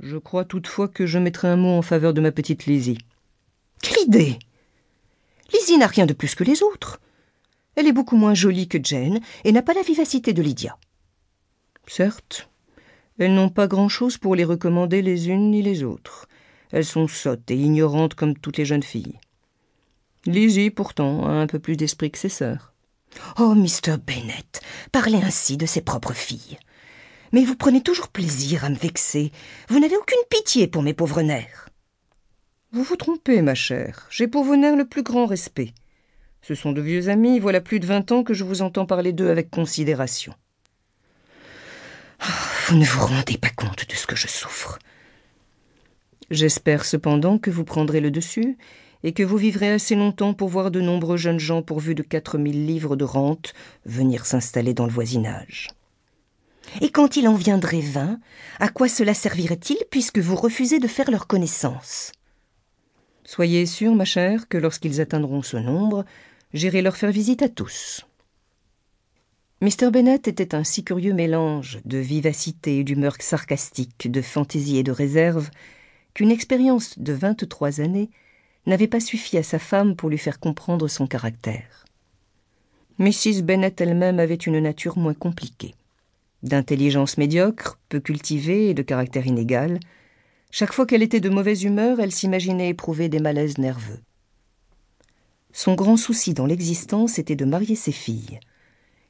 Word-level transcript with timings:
Je 0.00 0.16
crois 0.16 0.44
toutefois 0.44 0.88
que 0.88 1.06
je 1.06 1.18
mettrai 1.18 1.48
un 1.48 1.56
mot 1.56 1.76
en 1.76 1.82
faveur 1.82 2.14
de 2.14 2.20
ma 2.20 2.30
petite 2.30 2.66
Lizzie. 2.66 2.98
Quelle 3.82 4.04
idée 4.04 4.38
Lizzie 5.52 5.78
n'a 5.78 5.86
rien 5.86 6.06
de 6.06 6.12
plus 6.12 6.34
que 6.34 6.44
les 6.44 6.62
autres. 6.62 7.00
Elle 7.74 7.86
est 7.86 7.92
beaucoup 7.92 8.16
moins 8.16 8.34
jolie 8.34 8.68
que 8.68 8.78
Jane 8.82 9.20
et 9.44 9.52
n'a 9.52 9.62
pas 9.62 9.74
la 9.74 9.82
vivacité 9.82 10.32
de 10.32 10.42
Lydia. 10.42 10.76
Certes, 11.86 12.48
elles 13.18 13.34
n'ont 13.34 13.48
pas 13.48 13.66
grand-chose 13.66 14.18
pour 14.18 14.36
les 14.36 14.44
recommander 14.44 15.02
les 15.02 15.28
unes 15.28 15.50
ni 15.50 15.62
les 15.62 15.82
autres. 15.82 16.28
Elles 16.70 16.84
sont 16.84 17.08
sottes 17.08 17.50
et 17.50 17.56
ignorantes 17.56 18.14
comme 18.14 18.36
toutes 18.36 18.58
les 18.58 18.64
jeunes 18.64 18.82
filles. 18.82 19.18
Lizzie, 20.26 20.70
pourtant, 20.70 21.26
a 21.26 21.30
un 21.30 21.46
peu 21.46 21.58
plus 21.58 21.76
d'esprit 21.76 22.10
que 22.10 22.18
ses 22.18 22.28
sœurs. 22.28 22.74
Oh, 23.38 23.54
Mr. 23.54 23.96
Bennet, 23.96 24.60
parlez 24.92 25.18
ainsi 25.22 25.56
de 25.56 25.66
ses 25.66 25.80
propres 25.80 26.12
filles. 26.12 26.58
Mais 27.32 27.44
vous 27.44 27.56
prenez 27.56 27.82
toujours 27.82 28.08
plaisir 28.08 28.64
à 28.64 28.70
me 28.70 28.76
vexer. 28.76 29.32
Vous 29.68 29.78
n'avez 29.78 29.96
aucune 29.96 30.18
pitié 30.30 30.66
pour 30.66 30.82
mes 30.82 30.94
pauvres 30.94 31.22
nerfs. 31.22 31.68
Vous 32.72 32.82
vous 32.82 32.96
trompez, 32.96 33.42
ma 33.42 33.54
chère. 33.54 34.06
J'ai 34.10 34.28
pour 34.28 34.44
vos 34.44 34.56
nerfs 34.56 34.76
le 34.76 34.86
plus 34.86 35.02
grand 35.02 35.26
respect. 35.26 35.72
Ce 36.42 36.54
sont 36.54 36.72
de 36.72 36.80
vieux 36.80 37.08
amis, 37.08 37.40
voilà 37.40 37.60
plus 37.60 37.80
de 37.80 37.86
vingt 37.86 38.10
ans 38.12 38.22
que 38.22 38.34
je 38.34 38.44
vous 38.44 38.62
entends 38.62 38.86
parler 38.86 39.12
d'eux 39.12 39.30
avec 39.30 39.50
considération. 39.50 40.34
Oh, 42.22 42.32
vous 42.68 42.76
ne 42.76 42.84
vous 42.84 43.06
rendez 43.06 43.38
pas 43.38 43.50
compte 43.50 43.88
de 43.88 43.94
ce 43.94 44.06
que 44.06 44.16
je 44.16 44.28
souffre. 44.28 44.78
J'espère 46.30 46.84
cependant 46.84 47.38
que 47.38 47.50
vous 47.50 47.64
prendrez 47.64 48.00
le 48.00 48.10
dessus 48.10 48.58
et 49.02 49.12
que 49.12 49.22
vous 49.22 49.36
vivrez 49.36 49.70
assez 49.70 49.94
longtemps 49.94 50.34
pour 50.34 50.48
voir 50.48 50.70
de 50.70 50.80
nombreux 50.80 51.16
jeunes 51.16 51.40
gens 51.40 51.62
pourvus 51.62 51.94
de 51.94 52.02
quatre 52.02 52.36
mille 52.36 52.66
livres 52.66 52.96
de 52.96 53.04
rente 53.04 53.54
venir 53.86 54.26
s'installer 54.26 54.74
dans 54.74 54.86
le 54.86 54.92
voisinage. 54.92 55.68
Et 56.80 56.90
quand 56.90 57.16
il 57.16 57.28
en 57.28 57.34
viendrait 57.34 57.80
vingt, 57.80 58.20
à 58.60 58.68
quoi 58.68 58.88
cela 58.88 59.14
servirait-il 59.14 59.78
puisque 59.90 60.18
vous 60.18 60.36
refusez 60.36 60.78
de 60.78 60.88
faire 60.88 61.10
leur 61.10 61.26
connaissance? 61.26 62.12
Soyez 63.24 63.66
sûre, 63.66 63.94
ma 63.94 64.04
chère, 64.04 64.48
que 64.48 64.58
lorsqu'ils 64.58 65.00
atteindront 65.00 65.42
ce 65.42 65.56
nombre, 65.56 66.04
j'irai 66.54 66.82
leur 66.82 66.96
faire 66.96 67.10
visite 67.10 67.42
à 67.42 67.48
tous. 67.48 68.06
Mr. 69.60 69.90
Bennet 69.90 70.22
était 70.26 70.54
un 70.54 70.62
si 70.62 70.84
curieux 70.84 71.12
mélange 71.12 71.80
de 71.84 71.98
vivacité 71.98 72.78
et 72.78 72.84
d'humeur 72.84 73.16
sarcastique, 73.18 74.10
de 74.10 74.22
fantaisie 74.22 74.78
et 74.78 74.84
de 74.84 74.92
réserve, 74.92 75.50
qu'une 76.14 76.30
expérience 76.30 76.98
de 76.98 77.12
vingt-trois 77.12 77.80
années 77.80 78.08
n'avait 78.66 78.86
pas 78.86 79.00
suffi 79.00 79.36
à 79.36 79.42
sa 79.42 79.58
femme 79.58 79.96
pour 79.96 80.10
lui 80.10 80.18
faire 80.18 80.38
comprendre 80.38 80.86
son 80.86 81.06
caractère. 81.06 81.84
Mrs. 82.98 83.42
Bennet 83.42 83.74
elle-même 83.78 84.20
avait 84.20 84.34
une 84.34 84.60
nature 84.60 84.96
moins 84.96 85.14
compliquée. 85.14 85.74
D'intelligence 86.42 87.18
médiocre, 87.18 87.78
peu 87.88 88.00
cultivée 88.00 88.70
et 88.70 88.74
de 88.74 88.82
caractère 88.82 89.26
inégal, 89.26 89.80
chaque 90.50 90.72
fois 90.72 90.86
qu'elle 90.86 91.02
était 91.02 91.20
de 91.20 91.28
mauvaise 91.28 91.64
humeur, 91.64 92.00
elle 92.00 92.12
s'imaginait 92.12 92.68
éprouver 92.68 93.08
des 93.08 93.18
malaises 93.18 93.58
nerveux. 93.58 94.00
Son 95.52 95.74
grand 95.74 95.96
souci 95.96 96.34
dans 96.34 96.46
l'existence 96.46 97.18
était 97.18 97.36
de 97.36 97.44
marier 97.44 97.74
ses 97.74 97.92
filles, 97.92 98.38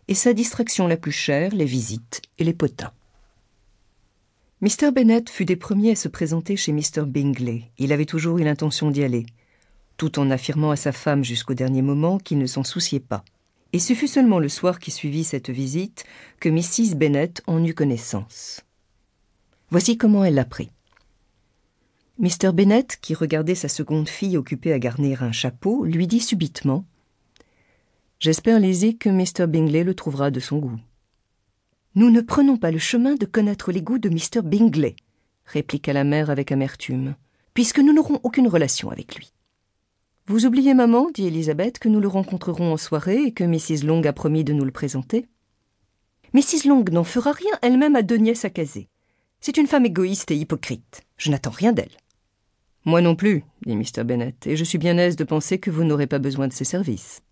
et 0.08 0.14
sa 0.14 0.32
distraction 0.32 0.86
la 0.86 0.96
plus 0.96 1.12
chère, 1.12 1.54
les 1.54 1.66
visites 1.66 2.22
et 2.38 2.44
les 2.44 2.54
potins. 2.54 2.92
Mr. 4.60 4.90
Bennet 4.92 5.24
fut 5.30 5.44
des 5.44 5.56
premiers 5.56 5.92
à 5.92 5.96
se 5.96 6.08
présenter 6.08 6.56
chez 6.56 6.72
Mr. 6.72 7.02
Bingley. 7.06 7.70
Il 7.78 7.92
avait 7.92 8.06
toujours 8.06 8.38
eu 8.38 8.44
l'intention 8.44 8.90
d'y 8.90 9.04
aller 9.04 9.26
tout 9.98 10.18
en 10.20 10.30
affirmant 10.30 10.70
à 10.70 10.76
sa 10.76 10.92
femme 10.92 11.24
jusqu'au 11.24 11.54
dernier 11.54 11.82
moment 11.82 12.18
qu'il 12.18 12.38
ne 12.38 12.46
s'en 12.46 12.64
souciait 12.64 13.00
pas. 13.00 13.24
Et 13.72 13.78
ce 13.78 13.92
fut 13.92 14.08
seulement 14.08 14.38
le 14.38 14.48
soir 14.48 14.78
qui 14.78 14.90
suivit 14.90 15.24
cette 15.24 15.50
visite 15.50 16.04
que 16.40 16.48
Mrs. 16.48 16.96
Bennet 16.96 17.34
en 17.46 17.62
eut 17.64 17.74
connaissance. 17.74 18.62
Voici 19.70 19.98
comment 19.98 20.24
elle 20.24 20.34
l'apprit. 20.34 20.70
Mr. 22.18 22.52
Bennet, 22.52 22.86
qui 23.00 23.14
regardait 23.14 23.54
sa 23.54 23.68
seconde 23.68 24.08
fille 24.08 24.38
occupée 24.38 24.72
à 24.72 24.78
garnir 24.78 25.22
un 25.22 25.32
chapeau, 25.32 25.84
lui 25.84 26.06
dit 26.06 26.20
subitement 26.20 26.84
J'espère, 28.18 28.58
Lizzie, 28.58 28.96
que 28.96 29.10
Mr. 29.10 29.46
Bingley 29.46 29.84
le 29.84 29.94
trouvera 29.94 30.30
de 30.30 30.40
son 30.40 30.58
goût. 30.58 30.80
Nous 31.94 32.10
ne 32.10 32.20
prenons 32.20 32.56
pas 32.56 32.72
le 32.72 32.78
chemin 32.78 33.14
de 33.14 33.26
connaître 33.26 33.70
les 33.70 33.82
goûts 33.82 33.98
de 33.98 34.08
Mr. 34.08 34.42
Bingley, 34.42 34.96
répliqua 35.44 35.92
la 35.92 36.04
mère 36.04 36.30
avec 36.30 36.50
amertume, 36.50 37.14
puisque 37.54 37.78
nous 37.78 37.92
n'aurons 37.92 38.18
aucune 38.22 38.48
relation 38.48 38.90
avec 38.90 39.14
lui. 39.14 39.32
Vous 40.28 40.44
oubliez, 40.44 40.74
maman, 40.74 41.10
dit 41.10 41.26
Elisabeth, 41.26 41.78
que 41.78 41.88
nous 41.88 42.00
le 42.00 42.08
rencontrerons 42.08 42.74
en 42.74 42.76
soirée 42.76 43.22
et 43.22 43.32
que 43.32 43.44
Mrs. 43.44 43.86
Long 43.86 44.02
a 44.04 44.12
promis 44.12 44.44
de 44.44 44.52
nous 44.52 44.66
le 44.66 44.70
présenter. 44.70 45.24
Mrs. 46.34 46.66
Long 46.68 46.84
n'en 46.92 47.04
fera 47.04 47.32
rien, 47.32 47.52
elle-même 47.62 47.96
a 47.96 48.02
deux 48.02 48.18
nièces 48.18 48.44
à 48.44 48.50
caser. 48.50 48.90
C'est 49.40 49.56
une 49.56 49.66
femme 49.66 49.86
égoïste 49.86 50.30
et 50.30 50.36
hypocrite. 50.36 51.00
Je 51.16 51.30
n'attends 51.30 51.50
rien 51.50 51.72
d'elle. 51.72 51.96
Moi 52.84 53.00
non 53.00 53.16
plus, 53.16 53.42
dit 53.64 53.74
Mr. 53.74 54.04
Bennet, 54.04 54.34
et 54.44 54.54
je 54.54 54.64
suis 54.64 54.76
bien 54.76 54.98
aise 54.98 55.16
de 55.16 55.24
penser 55.24 55.58
que 55.58 55.70
vous 55.70 55.84
n'aurez 55.84 56.06
pas 56.06 56.18
besoin 56.18 56.46
de 56.46 56.52
ses 56.52 56.64
services. 56.64 57.22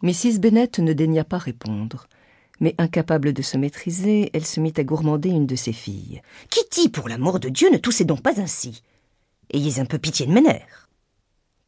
Mrs. 0.00 0.38
Bennet 0.38 0.70
ne 0.78 0.94
daigna 0.94 1.24
pas 1.24 1.36
répondre, 1.36 2.06
mais 2.58 2.74
incapable 2.78 3.34
de 3.34 3.42
se 3.42 3.58
maîtriser, 3.58 4.30
elle 4.32 4.46
se 4.46 4.60
mit 4.60 4.72
à 4.78 4.82
gourmander 4.82 5.28
une 5.28 5.46
de 5.46 5.56
ses 5.56 5.74
filles. 5.74 6.22
Kitty, 6.48 6.88
pour 6.88 7.06
l'amour 7.06 7.38
de 7.38 7.50
Dieu, 7.50 7.68
ne 7.70 7.76
toussez 7.76 8.06
donc 8.06 8.22
pas 8.22 8.40
ainsi. 8.40 8.82
Ayez 9.52 9.78
un 9.78 9.84
peu 9.84 9.98
pitié 9.98 10.24
de 10.24 10.32
mes 10.32 10.40
nerfs. 10.40 10.83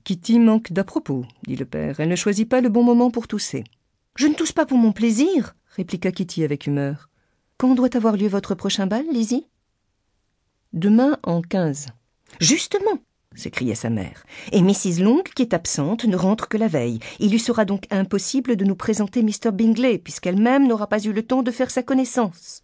Kitty 0.07 0.39
manque 0.39 0.71
d'à 0.71 0.85
propos, 0.85 1.25
dit 1.49 1.57
le 1.57 1.65
père. 1.65 1.99
Elle 1.99 2.09
ne 2.09 2.15
choisit 2.15 2.49
pas 2.49 2.61
le 2.61 2.69
bon 2.69 2.85
moment 2.85 3.11
pour 3.11 3.27
tousser. 3.27 3.65
Je 4.15 4.29
ne 4.29 4.35
tousse 4.35 4.53
pas 4.53 4.65
pour 4.65 4.79
mon 4.79 4.93
plaisir, 4.93 5.57
répliqua 5.75 6.13
Kitty 6.13 6.45
avec 6.45 6.69
humeur. 6.69 7.11
Quand 7.59 7.75
doit 7.75 7.97
avoir 7.97 8.17
lieu 8.17 8.29
votre 8.29 8.55
prochain 8.55 8.87
bal, 8.87 9.05
Lizzie? 9.11 9.49
Demain 10.73 11.19
en 11.25 11.43
quinze. 11.43 11.89
Justement 12.39 13.01
s'écria 13.35 13.75
sa 13.75 13.91
mère. 13.91 14.25
Et 14.53 14.63
Mrs. 14.63 15.03
Long, 15.03 15.25
qui 15.35 15.43
est 15.43 15.53
absente, 15.55 16.05
ne 16.05 16.17
rentre 16.17 16.49
que 16.49 16.57
la 16.57 16.69
veille. 16.69 17.01
Il 17.19 17.33
lui 17.33 17.41
sera 17.41 17.65
donc 17.65 17.87
impossible 17.91 18.55
de 18.55 18.65
nous 18.65 18.77
présenter 18.77 19.25
Mr. 19.25 19.51
Bingley, 19.53 19.99
puisqu'elle-même 19.99 20.69
n'aura 20.69 20.87
pas 20.87 21.03
eu 21.05 21.13
le 21.13 21.25
temps 21.25 21.43
de 21.43 21.51
faire 21.51 21.73
sa 21.73 21.83
connaissance. 21.83 22.63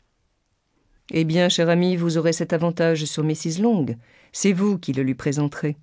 Eh 1.10 1.24
bien, 1.24 1.48
cher 1.48 1.68
ami, 1.68 1.96
vous 1.96 2.18
aurez 2.18 2.32
cet 2.32 2.52
avantage 2.52 3.04
sur 3.04 3.24
Mrs. 3.24 3.60
Long. 3.60 3.86
C'est 4.30 4.52
vous 4.52 4.78
qui 4.78 4.92
le 4.92 5.02
lui 5.02 5.16
présenterez. 5.16 5.76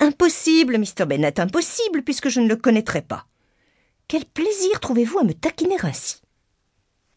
Impossible, 0.00 0.78
Mr. 0.78 1.06
Bennet, 1.06 1.40
impossible, 1.40 2.02
puisque 2.02 2.28
je 2.28 2.40
ne 2.40 2.48
le 2.48 2.56
connaîtrai 2.56 3.02
pas. 3.02 3.26
Quel 4.06 4.24
plaisir 4.24 4.80
trouvez-vous 4.80 5.18
à 5.18 5.24
me 5.24 5.34
taquiner 5.34 5.76
ainsi? 5.82 6.22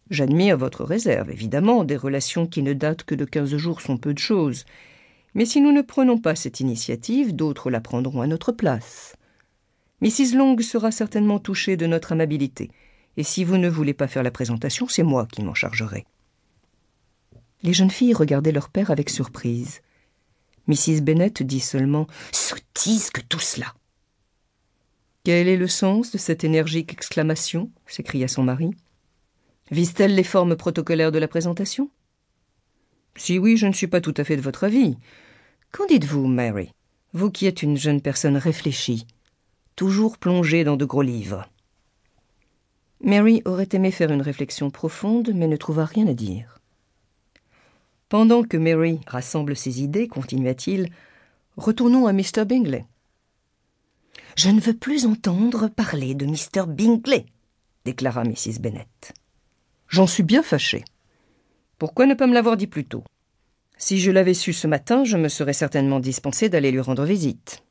J'admire 0.09 0.57
votre 0.57 0.83
réserve, 0.83 1.31
évidemment, 1.31 1.85
des 1.85 1.95
relations 1.95 2.45
qui 2.45 2.61
ne 2.63 2.73
datent 2.73 3.03
que 3.03 3.15
de 3.15 3.23
quinze 3.23 3.55
jours 3.55 3.79
sont 3.79 3.97
peu 3.97 4.13
de 4.13 4.19
choses. 4.19 4.65
Mais 5.33 5.45
si 5.45 5.61
nous 5.61 5.71
ne 5.71 5.81
prenons 5.81 6.17
pas 6.17 6.35
cette 6.35 6.59
initiative, 6.59 7.33
d'autres 7.33 7.71
la 7.71 7.79
prendront 7.79 8.21
à 8.21 8.27
notre 8.27 8.51
place. 8.51 9.15
Mrs. 10.01 10.35
Long 10.35 10.57
sera 10.59 10.91
certainement 10.91 11.39
touchée 11.39 11.77
de 11.77 11.85
notre 11.85 12.11
amabilité, 12.11 12.71
et 13.15 13.23
si 13.23 13.43
vous 13.43 13.57
ne 13.57 13.69
voulez 13.69 13.93
pas 13.93 14.07
faire 14.07 14.23
la 14.23 14.31
présentation, 14.31 14.87
c'est 14.89 15.03
moi 15.03 15.27
qui 15.31 15.43
m'en 15.43 15.53
chargerai. 15.53 16.05
Les 17.63 17.73
jeunes 17.73 17.91
filles 17.91 18.13
regardaient 18.13 18.51
leur 18.51 18.69
père 18.69 18.91
avec 18.91 19.09
surprise. 19.09 19.81
Mrs. 20.67 21.01
Bennet 21.01 21.41
dit 21.41 21.59
seulement 21.59 22.07
Sottise 22.31 23.09
que 23.09 23.21
tout 23.21 23.39
cela. 23.39 23.73
Quel 25.23 25.47
est 25.47 25.57
le 25.57 25.67
sens 25.67 26.11
de 26.11 26.17
cette 26.17 26.43
énergique 26.43 26.93
exclamation? 26.93 27.69
s'écria 27.85 28.27
son 28.27 28.43
mari. 28.43 28.71
Vise-t-elle 29.69 30.15
les 30.15 30.23
formes 30.23 30.55
protocolaires 30.55 31.11
de 31.11 31.19
la 31.19 31.27
présentation? 31.27 31.89
Si 33.15 33.37
oui, 33.37 33.57
je 33.57 33.67
ne 33.67 33.73
suis 33.73 33.87
pas 33.87 34.01
tout 34.01 34.13
à 34.17 34.23
fait 34.23 34.37
de 34.37 34.41
votre 34.41 34.63
avis. 34.63 34.97
Qu'en 35.71 35.85
dites-vous, 35.85 36.27
Mary? 36.27 36.73
Vous 37.13 37.29
qui 37.29 37.45
êtes 37.45 37.61
une 37.61 37.77
jeune 37.77 38.01
personne 38.01 38.37
réfléchie, 38.37 39.05
toujours 39.75 40.17
plongée 40.17 40.63
dans 40.63 40.77
de 40.77 40.85
gros 40.85 41.01
livres. 41.01 41.49
Mary 43.03 43.41
aurait 43.45 43.69
aimé 43.73 43.91
faire 43.91 44.11
une 44.11 44.21
réflexion 44.21 44.69
profonde, 44.69 45.31
mais 45.33 45.47
ne 45.47 45.57
trouva 45.57 45.85
rien 45.85 46.07
à 46.07 46.13
dire. 46.13 46.60
Pendant 48.11 48.43
que 48.43 48.57
Mary 48.57 48.99
rassemble 49.07 49.55
ses 49.55 49.81
idées, 49.81 50.09
continua-t-il, 50.09 50.89
retournons 51.55 52.07
à 52.07 52.11
Mr. 52.11 52.43
Bingley. 52.45 52.85
Je 54.35 54.49
ne 54.49 54.59
veux 54.59 54.75
plus 54.75 55.05
entendre 55.05 55.69
parler 55.69 56.13
de 56.13 56.25
Mr. 56.25 56.67
Bingley, 56.67 57.25
déclara 57.85 58.25
Mrs. 58.25 58.59
Bennet. 58.59 59.13
J'en 59.87 60.07
suis 60.07 60.23
bien 60.23 60.43
fâché. 60.43 60.83
Pourquoi 61.77 62.05
ne 62.05 62.13
pas 62.13 62.27
me 62.27 62.33
l'avoir 62.33 62.57
dit 62.57 62.67
plus 62.67 62.83
tôt? 62.83 63.05
Si 63.77 63.97
je 63.97 64.11
l'avais 64.11 64.33
su 64.33 64.51
ce 64.51 64.67
matin, 64.67 65.05
je 65.05 65.15
me 65.15 65.29
serais 65.29 65.53
certainement 65.53 66.01
dispensé 66.01 66.49
d'aller 66.49 66.71
lui 66.71 66.81
rendre 66.81 67.05
visite. 67.05 67.63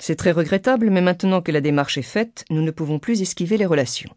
C'est 0.00 0.16
très 0.16 0.32
regrettable, 0.32 0.90
mais 0.90 1.00
maintenant 1.00 1.42
que 1.42 1.52
la 1.52 1.60
démarche 1.60 1.96
est 1.96 2.02
faite, 2.02 2.44
nous 2.50 2.62
ne 2.62 2.72
pouvons 2.72 2.98
plus 2.98 3.22
esquiver 3.22 3.56
les 3.56 3.66
relations. 3.66 4.10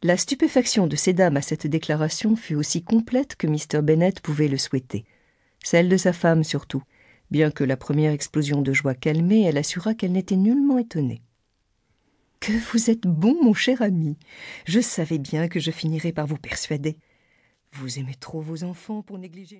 La 0.00 0.16
stupéfaction 0.16 0.86
de 0.86 0.94
ces 0.94 1.12
dames 1.12 1.36
à 1.36 1.42
cette 1.42 1.66
déclaration 1.66 2.36
fut 2.36 2.54
aussi 2.54 2.84
complète 2.84 3.34
que 3.34 3.48
Mr. 3.48 3.82
Bennet 3.82 4.14
pouvait 4.22 4.46
le 4.46 4.56
souhaiter. 4.56 5.04
Celle 5.64 5.88
de 5.88 5.96
sa 5.96 6.12
femme 6.12 6.44
surtout, 6.44 6.84
bien 7.32 7.50
que 7.50 7.64
la 7.64 7.76
première 7.76 8.12
explosion 8.12 8.62
de 8.62 8.72
joie 8.72 8.94
calmée, 8.94 9.42
elle 9.42 9.58
assura 9.58 9.94
qu'elle 9.94 10.12
n'était 10.12 10.36
nullement 10.36 10.78
étonnée. 10.78 11.20
Que 12.38 12.52
vous 12.70 12.90
êtes 12.90 13.08
bon, 13.08 13.42
mon 13.42 13.54
cher 13.54 13.82
ami. 13.82 14.16
Je 14.66 14.78
savais 14.78 15.18
bien 15.18 15.48
que 15.48 15.58
je 15.58 15.72
finirais 15.72 16.12
par 16.12 16.28
vous 16.28 16.38
persuader. 16.38 16.96
Vous 17.72 17.98
aimez 17.98 18.14
trop 18.14 18.40
vos 18.40 18.62
enfants 18.62 19.02
pour 19.02 19.18
négliger. 19.18 19.56